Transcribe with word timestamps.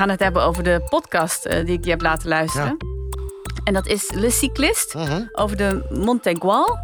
gaan 0.00 0.08
het 0.08 0.20
hebben 0.20 0.42
over 0.42 0.62
de 0.62 0.82
podcast 0.88 1.44
eh, 1.44 1.64
die 1.66 1.78
ik 1.78 1.84
je 1.84 1.90
heb 1.90 2.02
laten 2.02 2.28
luisteren. 2.28 2.76
En 3.64 3.72
dat 3.72 3.86
is 3.86 4.10
Le 4.12 4.30
Cycliste 4.30 4.98
Mhm. 4.98 5.22
over 5.32 5.56
de 5.56 5.86
Montegual. 5.90 6.78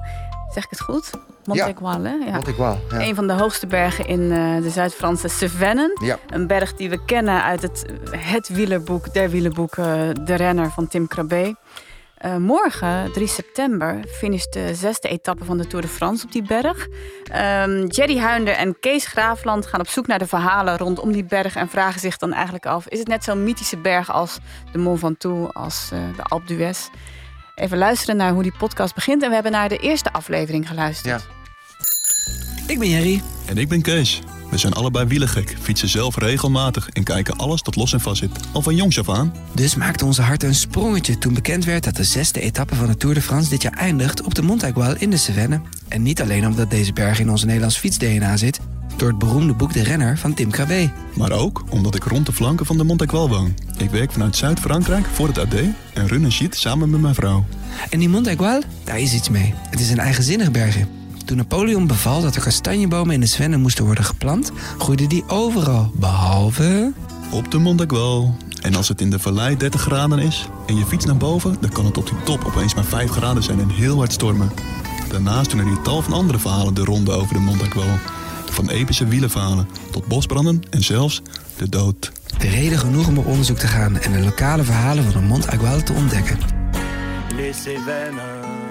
Zeg 0.54 0.64
ik 0.64 0.70
het 0.70 0.80
goed? 0.80 1.10
Montegual, 1.44 2.02
hè? 2.02 2.12
Ja. 2.14 2.32
Montegual, 2.32 2.78
ja. 2.90 3.00
Een 3.00 3.14
van 3.14 3.26
de 3.26 3.32
hoogste 3.32 3.66
bergen 3.66 4.06
in 4.06 4.32
eh, 4.32 4.62
de 4.62 4.70
Zuid-Franse 4.70 5.28
Cevennen. 5.28 5.98
Ja. 6.02 6.18
Een 6.28 6.46
berg 6.46 6.74
die 6.74 6.90
we 6.90 7.04
kennen 7.04 7.42
uit 7.42 7.62
het, 7.62 7.84
het 8.16 8.48
wielerboek, 8.48 9.14
der 9.14 9.30
wielerboeken, 9.30 10.24
De 10.24 10.34
Renner 10.34 10.70
van 10.70 10.88
Tim 10.88 11.08
Krabbe. 11.08 11.56
Eh, 12.26 12.36
morgen, 12.36 13.12
3 13.12 13.26
september, 13.26 14.04
finisht 14.08 14.52
de 14.52 14.74
zesde 14.74 15.08
etappe 15.08 15.44
van 15.44 15.58
de 15.58 15.66
Tour 15.66 15.84
de 15.84 15.90
France 15.90 16.24
op 16.24 16.32
die 16.32 16.42
berg. 16.42 16.88
Ehm, 17.24 17.86
Jerry 17.86 18.18
Huinder 18.18 18.54
en 18.54 18.80
Kees 18.80 19.06
Graafland 19.06 19.66
gaan 19.66 19.80
op 19.80 19.88
zoek 19.88 20.06
naar 20.06 20.18
de 20.18 20.26
verhalen 20.26 20.76
rondom 20.76 21.12
die 21.12 21.24
berg 21.24 21.56
en 21.56 21.68
vragen 21.68 22.00
zich 22.00 22.16
dan 22.16 22.32
eigenlijk 22.32 22.66
af: 22.66 22.88
is 22.88 22.98
het 22.98 23.08
net 23.08 23.24
zo'n 23.24 23.44
mythische 23.44 23.76
berg 23.76 24.12
als 24.12 24.38
de 24.72 24.78
Mont 24.78 24.98
Ventoux, 24.98 25.54
als 25.54 25.88
eh, 25.92 25.98
de 26.16 26.22
Alpe 26.22 26.46
d'Huez? 26.46 26.88
Even 27.54 27.78
luisteren 27.78 28.16
naar 28.16 28.32
hoe 28.32 28.42
die 28.42 28.56
podcast 28.58 28.94
begint 28.94 29.22
en 29.22 29.28
we 29.28 29.34
hebben 29.34 29.52
naar 29.52 29.68
de 29.68 29.78
eerste 29.78 30.12
aflevering 30.12 30.68
geluisterd. 30.68 31.22
Ja. 31.22 31.34
Ik 32.66 32.78
ben 32.78 32.88
Jerry. 32.88 33.22
En 33.46 33.58
ik 33.58 33.68
ben 33.68 33.82
Kees. 33.82 34.22
We 34.56 34.62
zijn 34.62 34.74
allebei 34.74 35.06
wielergek, 35.06 35.56
fietsen 35.60 35.88
zelf 35.88 36.16
regelmatig 36.16 36.88
en 36.88 37.02
kijken 37.02 37.36
alles 37.36 37.62
dat 37.62 37.76
los 37.76 37.92
en 37.92 38.00
vast 38.00 38.18
zit. 38.18 38.30
Al 38.52 38.62
van 38.62 38.76
jongs 38.76 38.98
af 38.98 39.08
aan. 39.08 39.34
Dus 39.54 39.74
maakte 39.74 40.04
onze 40.04 40.22
hart 40.22 40.42
een 40.42 40.54
sprongetje 40.54 41.18
toen 41.18 41.34
bekend 41.34 41.64
werd 41.64 41.84
dat 41.84 41.96
de 41.96 42.04
zesde 42.04 42.40
etappe 42.40 42.74
van 42.74 42.86
de 42.86 42.96
Tour 42.96 43.14
de 43.14 43.22
France 43.22 43.50
dit 43.50 43.62
jaar 43.62 43.72
eindigt 43.72 44.22
op 44.22 44.34
de 44.34 44.42
Montagual 44.42 44.96
in 44.98 45.10
de 45.10 45.16
Cevennes. 45.16 45.60
En 45.88 46.02
niet 46.02 46.20
alleen 46.20 46.46
omdat 46.46 46.70
deze 46.70 46.92
berg 46.92 47.20
in 47.20 47.30
onze 47.30 47.46
Nederlands 47.46 47.78
fiets-DNA 47.78 48.36
zit, 48.36 48.60
door 48.96 49.08
het 49.08 49.18
beroemde 49.18 49.54
boek 49.54 49.72
De 49.72 49.82
Renner 49.82 50.18
van 50.18 50.34
Tim 50.34 50.50
Krabbe. 50.50 50.90
Maar 51.16 51.32
ook 51.32 51.64
omdat 51.68 51.94
ik 51.94 52.04
rond 52.04 52.26
de 52.26 52.32
flanken 52.32 52.66
van 52.66 52.76
de 52.76 52.84
Montegual 52.84 53.28
woon. 53.28 53.54
Ik 53.78 53.90
werk 53.90 54.12
vanuit 54.12 54.36
Zuid-Frankrijk 54.36 55.06
voor 55.12 55.26
het 55.26 55.38
AD 55.38 55.54
en 55.94 56.08
run 56.08 56.24
een 56.24 56.32
sheet 56.32 56.56
samen 56.56 56.90
met 56.90 57.00
mijn 57.00 57.14
vrouw. 57.14 57.44
En 57.90 57.98
die 57.98 58.08
Montagual, 58.08 58.62
daar 58.84 59.00
is 59.00 59.12
iets 59.12 59.28
mee. 59.28 59.54
Het 59.70 59.80
is 59.80 59.90
een 59.90 59.98
eigenzinnig 59.98 60.50
bergje. 60.50 60.86
Toen 61.26 61.36
Napoleon 61.36 61.86
beval 61.86 62.22
dat 62.22 62.34
er 62.36 62.42
kastanjebomen 62.42 63.14
in 63.14 63.20
de 63.20 63.26
Cevennes 63.26 63.60
moesten 63.60 63.84
worden 63.84 64.04
geplant, 64.04 64.52
groeiden 64.78 65.08
die 65.08 65.24
overal, 65.28 65.90
behalve... 65.94 66.92
Op 67.30 67.50
de 67.50 67.58
Montegual. 67.58 68.36
En 68.62 68.74
als 68.74 68.88
het 68.88 69.00
in 69.00 69.10
de 69.10 69.18
vallei 69.18 69.56
30 69.56 69.80
graden 69.80 70.18
is 70.18 70.48
en 70.66 70.76
je 70.76 70.86
fietst 70.86 71.06
naar 71.06 71.16
boven, 71.16 71.56
dan 71.60 71.70
kan 71.70 71.84
het 71.84 71.98
op 71.98 72.06
die 72.06 72.22
top 72.24 72.44
opeens 72.44 72.74
maar 72.74 72.84
5 72.84 73.10
graden 73.10 73.42
zijn 73.42 73.60
en 73.60 73.70
heel 73.70 73.96
hard 73.96 74.12
stormen. 74.12 74.50
Daarnaast 75.08 75.50
doen 75.50 75.60
er 75.60 75.66
hier 75.66 75.82
tal 75.82 76.02
van 76.02 76.12
andere 76.12 76.38
verhalen 76.38 76.74
de 76.74 76.84
ronde 76.84 77.12
over 77.12 77.34
de 77.34 77.40
Montegual. 77.40 77.98
Van 78.50 78.70
epische 78.70 79.06
wielenverhalen 79.06 79.68
tot 79.90 80.06
bosbranden 80.06 80.62
en 80.70 80.82
zelfs 80.82 81.22
de 81.56 81.68
dood. 81.68 82.12
De 82.38 82.48
reden 82.48 82.78
genoeg 82.78 83.08
om 83.08 83.18
op 83.18 83.26
onderzoek 83.26 83.58
te 83.58 83.66
gaan 83.66 83.98
en 83.98 84.12
de 84.12 84.20
lokale 84.20 84.64
verhalen 84.64 85.04
van 85.04 85.20
de 85.20 85.26
Montagual 85.26 85.82
te 85.82 85.92
ontdekken. 85.92 86.55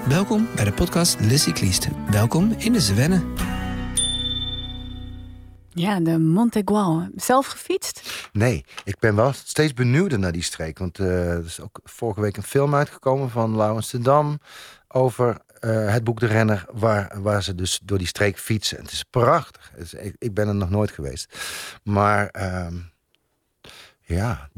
Welkom 0.07 0.47
bij 0.55 0.63
de 0.65 0.73
podcast 0.75 1.19
Le 1.19 1.37
Cycliste. 1.37 1.89
Welkom 2.11 2.51
in 2.57 2.73
de 2.73 2.79
Cevennes. 2.79 3.21
Ja, 5.69 5.99
de 5.99 6.17
Montegual. 6.19 7.07
Zelf 7.15 7.47
gefietst? 7.47 8.29
Nee, 8.31 8.65
ik 8.83 8.99
ben 8.99 9.15
wel 9.15 9.33
steeds 9.33 9.73
benieuwd 9.73 10.17
naar 10.17 10.31
die 10.31 10.43
streek. 10.43 10.77
Want 10.77 10.99
eh, 10.99 11.31
er 11.31 11.45
is 11.45 11.59
ook 11.61 11.79
vorige 11.83 12.21
week 12.21 12.37
een 12.37 12.43
film 12.43 12.75
uitgekomen 12.75 13.29
van 13.29 13.55
Laurens 13.55 13.89
de 13.91 13.99
Dam 13.99 14.39
over 14.87 15.37
eh, 15.59 15.91
het 15.91 16.03
boek 16.03 16.19
De 16.19 16.25
Renner, 16.27 16.65
waar, 16.73 17.21
waar 17.21 17.43
ze 17.43 17.55
dus 17.55 17.79
door 17.83 17.97
die 17.97 18.07
streek 18.07 18.39
fietsen. 18.39 18.77
En 18.77 18.83
het 18.83 18.91
is 18.93 19.03
prachtig. 19.03 19.71
Het 19.75 19.81
is- 19.85 19.93
ik, 19.93 20.15
ik 20.17 20.33
ben 20.33 20.47
er 20.47 20.55
nog 20.55 20.69
nooit 20.69 20.91
geweest. 20.91 21.37
Maar 21.83 22.27
ehm, 22.27 22.75
ja, 24.05 24.49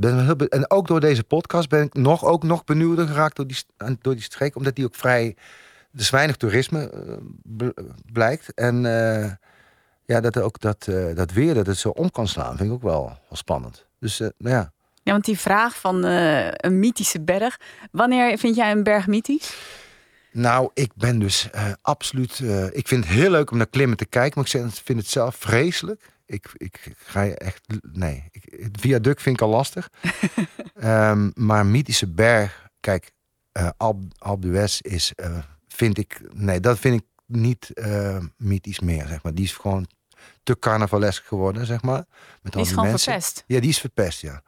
en 0.49 0.69
ook 0.71 0.87
door 0.87 0.99
deze 0.99 1.23
podcast 1.23 1.69
ben 1.69 1.83
ik 1.83 1.93
nog, 1.93 2.25
ook 2.25 2.43
nog 2.43 2.63
benieuwder 2.63 3.07
geraakt 3.07 3.35
door 3.35 3.47
die, 3.47 3.57
door 4.01 4.13
die 4.13 4.23
streek. 4.23 4.55
Omdat 4.55 4.75
die 4.75 4.85
ook 4.85 4.95
vrij, 4.95 5.35
er 5.93 5.99
is 5.99 6.09
weinig 6.09 6.35
toerisme 6.35 6.89
eh, 6.89 6.99
bl- 7.43 7.81
blijkt. 8.11 8.53
En 8.53 8.85
eh, 8.85 9.31
ja, 10.05 10.21
dat 10.21 10.37
ook 10.39 10.59
dat, 10.59 10.87
eh, 10.87 11.15
dat 11.15 11.31
weer, 11.31 11.53
dat 11.53 11.65
het 11.67 11.77
zo 11.77 11.89
om 11.89 12.11
kan 12.11 12.27
slaan, 12.27 12.57
vind 12.57 12.69
ik 12.69 12.75
ook 12.75 12.81
wel, 12.81 13.03
wel 13.03 13.17
spannend. 13.37 13.85
Dus 13.99 14.19
eh, 14.19 14.27
nou 14.37 14.55
ja, 14.55 14.71
Ja, 15.03 15.11
want 15.11 15.25
die 15.25 15.39
vraag 15.39 15.77
van 15.79 16.05
eh, 16.05 16.47
een 16.51 16.79
mythische 16.79 17.21
berg. 17.21 17.59
Wanneer 17.91 18.37
vind 18.37 18.55
jij 18.55 18.71
een 18.71 18.83
berg 18.83 19.07
mythisch? 19.07 19.55
Nou, 20.31 20.69
ik 20.73 20.91
ben 20.95 21.19
dus 21.19 21.49
eh, 21.51 21.71
absoluut. 21.81 22.39
eh, 22.39 22.65
ik 22.65 22.87
vind 22.87 23.03
het 23.05 23.13
heel 23.13 23.31
leuk 23.31 23.51
om 23.51 23.57
naar 23.57 23.67
klimmen 23.67 23.97
te 23.97 24.05
kijken, 24.05 24.41
maar 24.41 24.63
ik 24.65 24.71
vind 24.83 24.99
het 24.99 25.09
zelf 25.09 25.35
vreselijk. 25.35 26.15
Ik, 26.27 26.49
ik 26.57 26.93
ga 26.97 27.21
je 27.21 27.35
echt. 27.37 27.61
Nee, 27.91 28.23
ik, 28.31 28.59
het 28.61 28.79
viaduct 28.81 29.21
vind 29.21 29.35
ik 29.35 29.41
al 29.41 29.49
lastig. 29.49 29.89
Ehm, 30.75 31.29
maar 31.33 31.65
mythische 31.65 32.07
berg, 32.07 32.67
kijk, 32.79 33.11
eh 33.51 33.69
Alp, 33.77 34.41
d'Huez 34.41 34.79
is, 34.81 35.13
eh, 35.15 35.37
vind 35.67 35.97
ik. 35.97 36.21
Nee, 36.33 36.59
dat 36.59 36.79
vind 36.79 37.01
ik 37.01 37.07
niet 37.25 37.69
eh, 37.73 38.17
mythisch 38.37 38.79
meer, 38.79 39.07
zeg 39.07 39.23
maar. 39.23 39.33
Die 39.33 39.45
is 39.45 39.53
gewoon 39.53 39.87
te 40.43 40.59
carnavalesk 40.59 41.25
geworden, 41.25 41.65
zeg 41.65 41.81
maar. 41.81 42.05
Met 42.05 42.07
Die 42.41 42.53
al 42.53 42.59
is 42.59 42.65
die 42.67 42.73
gewoon 42.75 42.89
mensen. 42.89 43.11
verpest. 43.11 43.43
Ja, 43.47 43.59
die 43.59 43.69
is 43.69 43.79
verpest, 43.79 44.21
ja. 44.21 44.41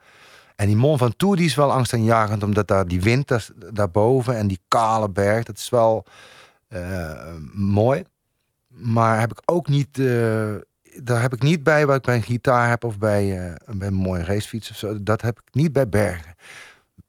En 0.55 0.67
die 0.67 0.75
Mont 0.75 0.99
Ventoux 0.99 1.37
die 1.37 1.45
is 1.45 1.55
wel 1.55 1.71
angstaanjagend, 1.71 2.43
omdat 2.43 2.67
daar 2.67 2.87
die 2.87 3.01
wind 3.01 3.27
daar, 3.27 3.47
daarboven 3.73 4.37
en 4.37 4.47
die 4.47 4.59
kale 4.67 5.09
berg, 5.09 5.43
dat 5.43 5.57
is 5.57 5.69
wel 5.69 6.05
mooi. 7.53 8.03
Maar 8.67 9.19
heb 9.19 9.31
ik 9.31 9.41
ook 9.45 9.67
niet, 9.67 9.97
daar 11.03 11.21
heb 11.21 11.33
ik 11.33 11.41
niet 11.41 11.63
bij 11.63 11.85
wat 11.85 11.95
ik 11.95 12.01
bij 12.01 12.15
een 12.15 12.23
gitaar 12.23 12.69
heb 12.69 12.83
of 12.83 12.97
bij, 12.97 13.47
eh, 13.47 13.75
bij 13.75 13.87
een 13.87 13.93
mooie 13.93 14.23
racefiets 14.23 14.69
of 14.69 14.77
zo. 14.77 15.03
Dat 15.03 15.21
heb 15.21 15.39
ik 15.39 15.53
niet 15.53 15.73
bij 15.73 15.89
bergen. 15.89 16.35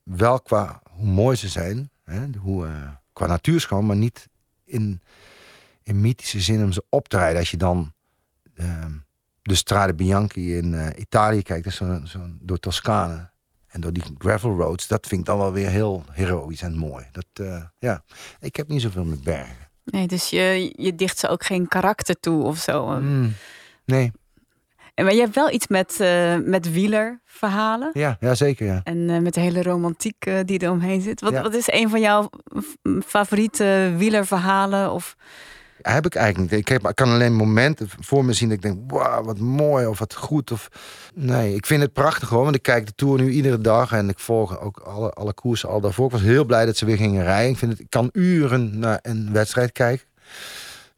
Wel 0.02 0.40
qua 0.40 0.82
hoe 0.90 1.06
mooi 1.06 1.36
ze 1.36 1.48
zijn, 1.48 1.90
hè, 2.04 2.26
hoe, 2.38 2.66
eh, 2.66 2.88
qua 3.12 3.26
natuurschoon, 3.26 3.86
maar 3.86 3.96
niet 3.96 4.28
in, 4.64 5.02
in 5.82 6.00
mythische 6.00 6.40
zin 6.40 6.62
om 6.62 6.72
ze 6.72 6.84
op 6.88 7.08
te 7.08 7.16
rijden. 7.16 7.38
Als 7.38 7.50
je 7.50 7.56
dan 7.56 7.92
ehm, 8.54 8.92
de 9.42 9.54
Strade 9.54 9.94
Bianchi 9.94 10.56
in 10.56 10.74
eh, 10.74 10.86
Italië 10.96 11.42
kijkt, 11.42 11.64
dus 11.64 11.76
zo, 11.76 12.00
zo 12.04 12.18
door 12.40 12.58
Toscane 12.58 13.30
en 13.66 13.80
door 13.80 13.92
die 13.92 14.02
gravel 14.18 14.56
roads, 14.56 14.86
dat 14.86 15.06
vind 15.06 15.20
ik 15.20 15.26
dan 15.26 15.38
wel 15.38 15.52
weer 15.52 15.68
heel 15.68 16.04
heroïs 16.10 16.62
en 16.62 16.76
mooi. 16.76 17.06
Dat, 17.12 17.26
ja, 17.78 18.04
ik 18.40 18.56
heb 18.56 18.68
niet 18.68 18.82
zoveel 18.82 19.04
met 19.04 19.24
bergen. 19.24 19.68
Nee, 19.84 20.06
dus 20.06 20.30
je, 20.30 20.72
je 20.76 20.94
dicht 20.94 21.18
ze 21.18 21.28
ook 21.28 21.44
geen 21.44 21.68
karakter 21.68 22.20
toe 22.20 22.44
of 22.44 22.58
zo. 22.58 23.00
Mm, 23.00 23.34
nee, 23.84 24.12
En 24.94 25.04
Maar 25.04 25.14
je 25.14 25.20
hebt 25.20 25.34
wel 25.34 25.50
iets 25.50 25.68
met, 25.68 26.00
eh 26.00 26.36
met 26.44 26.72
wielerverhalen. 26.72 27.90
ja, 27.92 28.16
ja 28.20 28.34
zeker 28.34 28.66
ja. 28.66 28.80
En 28.84 29.10
eh, 29.10 29.18
met 29.18 29.34
de 29.34 29.40
hele 29.40 29.62
romantiek 29.62 30.26
eh, 30.26 30.38
die 30.44 30.58
er 30.58 30.70
omheen 30.70 31.00
zit. 31.00 31.20
Wat, 31.20 31.32
Ja. 31.32 31.42
wat 31.42 31.54
is 31.54 31.72
een 31.72 31.88
van 31.88 32.00
jouw 32.00 32.30
favoriete 33.06 33.94
wielerverhalen? 33.96 34.92
Of, 34.92 35.16
Heb 35.82 36.06
ik 36.06 36.14
eigenlijk 36.14 36.50
niet. 36.50 36.60
Ik, 36.60 36.68
heb, 36.68 36.88
ik 36.88 36.94
kan 36.94 37.08
alleen 37.10 37.34
momenten 37.34 37.88
voor 38.00 38.24
me 38.24 38.32
zien 38.32 38.48
dat 38.48 38.56
ik 38.56 38.62
denk, 38.62 38.90
wauw, 38.90 39.22
wat 39.22 39.38
mooi 39.38 39.86
of 39.86 39.98
wat 39.98 40.14
goed. 40.14 40.50
Of... 40.50 40.68
Nee, 41.14 41.54
ik 41.54 41.66
vind 41.66 41.82
het 41.82 41.92
prachtig 41.92 42.28
hoor, 42.28 42.42
want 42.42 42.54
ik 42.54 42.62
kijk 42.62 42.86
de 42.86 42.92
Tour 42.94 43.20
nu 43.20 43.30
iedere 43.30 43.58
dag 43.58 43.92
en 43.92 44.08
ik 44.08 44.18
volg 44.18 44.60
ook 44.60 44.78
alle, 44.78 45.10
alle 45.10 45.32
koersen 45.34 45.68
al 45.68 45.80
daarvoor. 45.80 46.06
Ik 46.06 46.12
was 46.12 46.20
heel 46.22 46.44
blij 46.44 46.66
dat 46.66 46.76
ze 46.76 46.84
weer 46.86 46.96
gingen 46.96 47.24
rijden. 47.24 47.50
Ik, 47.50 47.58
vind 47.58 47.70
het, 47.72 47.80
ik 47.80 47.90
kan 47.90 48.08
uren 48.12 48.78
naar 48.78 48.98
een 49.02 49.32
wedstrijd 49.32 49.72
kijken. 49.72 50.06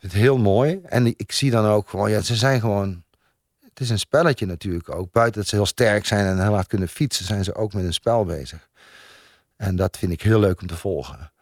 Ik 0.03 0.11
vind 0.11 0.13
het 0.13 0.23
heel 0.23 0.39
mooi. 0.39 0.81
En 0.85 1.07
ik 1.07 1.33
zie 1.33 1.51
dan 1.51 1.67
ook 1.67 1.89
gewoon, 1.91 2.11
ja, 2.11 2.21
ze 2.21 2.37
zijn 2.37 2.61
gewoon... 2.61 3.03
Het 3.61 3.81
is 3.81 3.91
een 3.91 3.99
spelletje 3.99 4.47
natuurlijk 4.47 4.95
ook. 4.95 5.13
Buiten 5.13 5.41
dat 5.41 5.49
ze 5.51 5.57
heel 5.57 5.67
sterk 5.67 6.07
zijn 6.07 6.27
en 6.27 6.43
heel 6.43 6.55
hard 6.55 6.67
kunnen 6.67 6.89
fietsen, 6.89 7.25
zijn 7.25 7.45
ze 7.45 7.55
ook 7.55 7.73
met 7.73 7.85
een 7.85 7.93
spel 7.93 8.25
bezig. 8.25 8.69
En 9.57 9.77
dat 9.77 9.97
vind 9.99 10.13
ik 10.13 10.23
heel 10.23 10.39
leuk 10.41 10.61
om 10.61 10.67
te 10.67 10.77
volgen. 10.77 11.33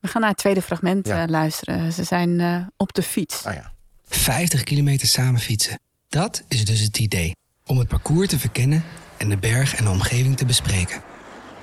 we 0.00 0.08
gaan 0.08 0.20
naar 0.20 0.30
het 0.30 0.38
tweede 0.38 0.62
fragment 0.62 1.06
Ja. 1.06 1.22
eh, 1.22 1.28
luisteren. 1.28 1.92
Ze 1.92 2.04
zijn 2.04 2.40
eh, 2.40 2.56
op 2.76 2.92
de 2.92 3.02
fiets. 3.02 3.44
Ah 3.46 3.54
ja. 3.54 3.72
50 4.08 4.62
kilometer 4.62 5.06
samen 5.08 5.40
fietsen. 5.40 5.78
Dat 6.08 6.42
is 6.48 6.64
dus 6.64 6.80
het 6.80 6.98
idee. 6.98 7.34
Om 7.66 7.78
het 7.78 7.88
parcours 7.88 8.28
te 8.28 8.38
verkennen 8.38 8.84
en 9.16 9.28
de 9.28 9.36
berg 9.36 9.74
en 9.74 9.84
de 9.84 9.90
omgeving 9.90 10.36
te 10.36 10.44
bespreken. 10.46 11.02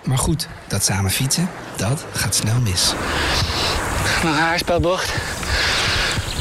Maar 0.03 0.17
goed, 0.17 0.47
dat 0.67 0.83
samen 0.83 1.11
fietsen, 1.11 1.49
dat 1.77 2.05
gaat 2.13 2.35
snel 2.35 2.59
mis. 2.61 2.93
Mijn 4.23 4.35
haarspelbocht. 4.35 5.13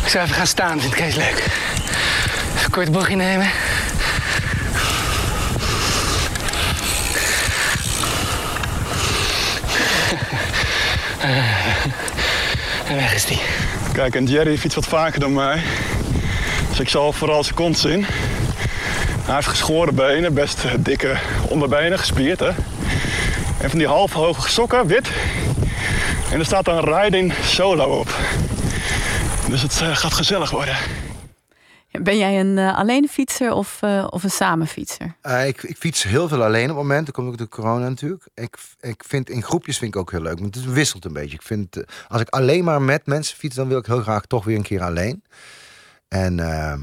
Ik 0.08 0.14
zou 0.14 0.26
even 0.26 0.36
gaan 0.36 0.46
staan, 0.46 0.80
vind 0.80 0.92
ik 0.92 0.98
Kees 0.98 1.14
leuk. 1.14 1.44
Even 2.54 2.64
een 2.64 2.70
kort 2.70 2.92
bochtje 2.92 3.16
nemen. 3.16 3.46
En 12.88 12.96
weg 12.96 13.14
is 13.14 13.26
die. 13.26 13.40
Kijk, 13.92 14.14
en 14.14 14.24
Jerry 14.24 14.58
fietst 14.58 14.76
wat 14.76 14.86
vaker 14.86 15.20
dan 15.20 15.32
mij. 15.32 15.62
Dus 16.68 16.80
ik 16.80 16.88
zal 16.88 17.12
vooral 17.12 17.44
zijn 17.44 17.54
kont 17.54 17.78
zien. 17.78 18.06
Hij 19.24 19.34
heeft 19.34 19.46
geschoren 19.46 19.94
benen, 19.94 20.34
best 20.34 20.64
eh, 20.64 20.72
dikke 20.78 21.16
onderbenen, 21.48 21.98
gespierd 21.98 22.40
hè. 22.40 22.50
En 23.58 23.70
van 23.70 23.78
die 23.78 23.88
half 23.88 24.12
hoge 24.12 24.50
sokken, 24.50 24.86
wit. 24.86 25.10
En 26.32 26.38
er 26.38 26.44
staat 26.44 26.64
dan 26.64 26.94
Riding 26.94 27.32
Solo 27.44 27.98
op. 27.98 28.14
Dus 29.48 29.62
het 29.62 29.80
eh, 29.80 29.96
gaat 29.96 30.12
gezellig 30.12 30.50
worden. 30.50 30.76
Ben 31.90 32.18
jij 32.18 32.40
een 32.40 32.56
uh, 32.56 32.78
alleen 32.78 33.08
fietser 33.08 33.52
of, 33.52 33.80
uh, 33.84 34.06
of 34.10 34.22
een 34.22 34.30
samenfietser? 34.30 35.16
Uh, 35.22 35.46
ik, 35.46 35.62
ik, 35.62 35.76
fiets 35.76 36.02
heel 36.02 36.28
veel 36.28 36.44
alleen 36.44 36.62
op 36.62 36.68
het 36.68 36.76
moment. 36.76 37.06
Dat 37.06 37.14
komt 37.14 37.28
ook 37.28 37.38
de 37.38 37.48
corona 37.48 37.88
natuurlijk. 37.88 38.28
Ik, 38.34 38.56
ik 38.80 39.04
vind 39.06 39.30
in 39.30 39.42
groepjes 39.42 39.78
vind 39.78 39.94
ik 39.94 40.00
ook 40.00 40.10
heel 40.10 40.22
leuk. 40.22 40.38
Maar 40.38 40.48
het 40.48 40.64
wisselt 40.64 41.04
een 41.04 41.12
beetje. 41.12 41.34
Ik 41.34 41.42
vind, 41.42 41.84
als 42.08 42.20
ik 42.20 42.28
alleen 42.28 42.64
maar 42.64 42.82
met 42.82 43.06
mensen 43.06 43.36
fiets, 43.36 43.54
dan 43.56 43.68
wil 43.68 43.78
ik 43.78 43.86
heel 43.86 44.02
graag 44.02 44.26
toch 44.26 44.44
weer 44.44 44.56
een 44.56 44.62
keer 44.62 44.82
alleen. 44.82 45.22
En 46.08 46.40
ehm, 46.40 46.80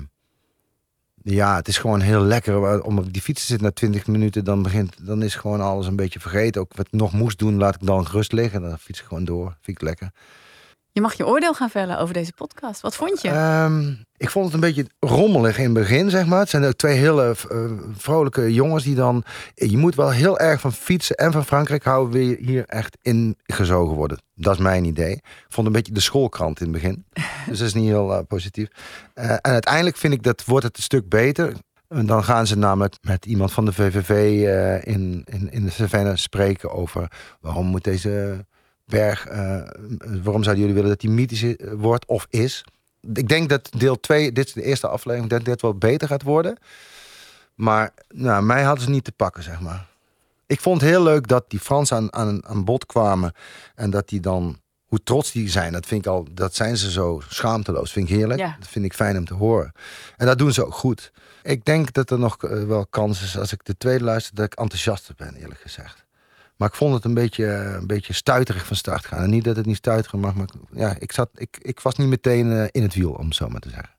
ja, 1.24 1.56
het 1.56 1.68
is 1.68 1.78
gewoon 1.78 2.02
heel 2.02 2.22
lekker. 2.22 2.84
Om 2.84 2.98
op 2.98 3.14
die 3.14 3.22
fiets 3.22 3.42
te 3.42 3.48
zitten 3.48 3.66
na 3.66 3.74
20 3.74 4.08
minuten, 4.08 4.44
dan, 4.44 4.64
begint, 4.64 5.06
dan 5.06 5.24
is 5.24 5.36
gewoon 5.36 5.62
alles 5.62 5.88
een 5.88 5.96
beetje 5.96 6.20
vergeten. 6.20 6.62
Ook 6.62 6.76
wat 6.76 6.86
ik 6.86 7.00
nog 7.00 7.14
moest 7.14 7.40
doen, 7.40 7.58
laat 7.58 7.76
ik 7.76 7.86
dan 7.86 8.08
rust 8.12 8.32
liggen. 8.32 8.62
Dan 8.62 8.80
fiets 8.80 9.00
ik 9.00 9.06
gewoon 9.06 9.26
door. 9.26 9.58
Vind 9.62 9.82
ik 9.82 9.88
lekker. 9.88 10.12
Je 10.96 11.02
mag 11.02 11.14
je 11.14 11.28
oordeel 11.28 11.54
gaan 11.54 11.70
vellen 11.70 12.00
over 12.00 12.14
deze 12.14 12.34
podcast. 12.34 12.82
Wat 12.82 12.96
vond 12.96 13.22
je? 13.22 13.30
Ehm, 13.30 13.94
ik 14.18 14.30
vond 14.30 14.46
het 14.46 14.54
een 14.54 14.60
beetje 14.60 14.86
rommelig 15.00 15.58
in 15.58 15.64
het 15.64 15.74
begin, 15.74 16.10
zeg 16.10 16.26
maar. 16.26 16.40
Het 16.40 16.50
zijn 16.50 16.66
ook 16.66 16.74
twee 16.74 16.98
hele 16.98 17.36
uh, 17.52 17.72
vrolijke 17.98 18.54
jongens 18.54 18.84
die 18.84 18.96
dan... 18.96 19.24
Je 19.54 19.78
moet 19.78 19.96
wel 19.96 20.10
heel 20.10 20.40
erg 20.40 20.62
van 20.62 20.74
fietsen 20.74 21.16
en 21.16 21.32
van 21.32 21.46
Frankrijk 21.46 21.84
houden... 21.84 22.14
wil 22.14 22.28
je 22.28 22.38
hier 22.40 22.66
echt 22.66 22.98
ingezogen 23.02 23.96
worden. 23.96 24.22
Dat 24.36 24.54
is 24.54 24.62
mijn 24.62 24.86
idee. 24.86 25.12
Ik 25.12 25.46
vond 25.50 25.68
een 25.68 25.74
beetje 25.74 25.94
de 25.94 26.00
schoolkrant 26.00 26.60
in 26.60 26.66
het 26.66 26.82
begin. 26.82 27.06
dus 27.50 27.58
dat 27.58 27.68
is 27.68 27.74
niet 27.74 27.88
heel 27.88 28.12
uh, 28.12 28.20
positief. 28.28 28.68
Uh, 29.16 29.32
en 29.32 29.42
uiteindelijk 29.42 29.98
vind 29.98 30.14
ik 30.14 30.24
dat 30.24 30.46
wordt 30.46 30.66
het 30.66 30.78
een 30.78 30.84
stuk 30.84 31.10
beter. 31.10 31.54
En 31.88 32.06
dan 32.06 32.24
gaan 32.24 32.48
ze 32.48 32.58
namelijk 32.58 32.96
met 33.02 33.26
iemand 33.26 33.52
van 33.52 33.66
de 33.66 33.74
VVV 33.74 34.10
in, 34.86 35.24
in, 35.26 35.52
in 35.52 35.64
de 35.64 35.72
Cevennes 35.72 36.22
spreken 36.22 36.72
over... 36.72 37.12
waarom 37.42 37.66
moet 37.66 37.84
deze 37.84 38.46
berg, 38.86 39.30
uh, 39.30 39.34
waarom 40.24 40.44
zouden 40.44 40.58
jullie 40.58 40.74
willen 40.74 40.90
dat 40.90 41.00
die 41.00 41.10
mythisch 41.10 41.56
wordt 41.76 42.06
of 42.06 42.28
is? 42.30 42.64
Ik 43.14 43.28
denk 43.28 43.50
dat 43.50 43.70
deel 43.78 44.00
2, 44.00 44.32
dit 44.32 44.48
is 44.48 44.54
de 44.54 44.64
eerste 44.64 44.88
aflevering, 44.88 45.30
dat 45.30 45.46
dit 45.46 45.62
wel 45.62 45.78
beter 45.78 46.08
gaat 46.08 46.24
worden. 46.24 46.58
Maar 47.56 47.94
nou, 48.08 48.44
mij 48.44 48.64
hadden 48.64 48.84
ze 48.84 48.90
niet 48.90 49.04
te 49.04 49.12
pakken, 49.12 49.44
zeg 49.44 49.60
maar. 49.60 49.88
Ik 50.46 50.62
vond 50.62 50.82
het 50.82 50.90
heel 50.90 51.04
leuk 51.04 51.28
dat 51.28 51.46
die 51.48 51.60
Fransen 51.60 51.98
aan, 51.98 52.14
aan, 52.14 52.46
aan 52.46 52.66
bod 52.66 52.86
kwamen. 52.86 53.34
En 53.76 53.90
dat 53.90 54.10
die 54.10 54.20
dan, 54.20 54.60
hoe 54.86 55.04
trots 55.04 55.32
die 55.32 55.50
zijn, 55.50 55.72
dat 55.72 55.86
vind 55.86 56.06
ik 56.06 56.12
al, 56.12 56.28
dat 56.32 56.56
zijn 56.56 56.78
ze 56.78 56.92
zo 56.92 57.22
schaamteloos. 57.28 57.92
Vind 57.92 58.10
ik 58.10 58.16
heerlijk. 58.16 58.40
Ja. 58.40 58.56
Dat 58.60 58.68
vind 58.68 58.86
ik 58.86 58.94
fijn 58.94 59.18
om 59.18 59.26
te 59.26 59.34
horen. 59.34 59.72
En 60.18 60.26
dat 60.26 60.38
doen 60.38 60.54
ze 60.54 60.66
ook 60.66 60.74
goed. 60.74 61.12
Ik 61.44 61.66
denk 61.66 61.94
dat 61.94 62.10
er 62.10 62.20
nog 62.20 62.44
uh, 62.44 62.64
wel 62.64 62.88
kans 62.88 63.24
is, 63.24 63.38
als 63.38 63.52
ik 63.52 63.66
de 63.66 63.78
tweede 63.78 64.04
luister, 64.04 64.36
dat 64.36 64.46
ik 64.46 64.54
enthousiaster 64.54 65.14
ben, 65.18 65.36
eerlijk 65.36 65.60
gezegd. 65.60 66.05
Maar 66.56 66.68
ik 66.68 66.76
vond 66.76 66.94
het 66.94 67.04
een 67.04 67.14
beetje, 67.14 67.46
een 67.46 67.88
beetje 67.88 68.14
stuiterig 68.14 68.66
van 68.66 68.76
start 68.76 69.06
gaan. 69.06 69.24
En 69.24 69.30
niet 69.30 69.44
dat 69.44 69.56
het 69.56 69.66
niet 69.66 69.76
stuiterig 69.76 70.22
mag, 70.22 70.36
maar 70.36 70.48
ja, 70.72 70.96
ik, 71.00 71.12
zat, 71.12 71.30
ik, 71.36 71.58
ik 71.62 71.80
was 71.80 71.96
niet 71.96 72.08
meteen 72.08 72.70
in 72.72 72.84
het 72.84 72.94
wiel, 72.94 73.12
om 73.12 73.26
het 73.26 73.36
zo 73.36 73.50
maar 73.50 73.62
te 73.62 73.70
zeggen. 73.70 73.95